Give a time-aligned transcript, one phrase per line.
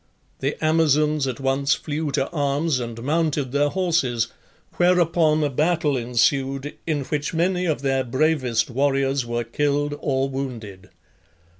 [0.39, 4.29] The Amazons at once flew to arms and mounted their horses,
[4.77, 10.89] whereupon a battle ensued, in which many of their bravest warriors were killed or wounded.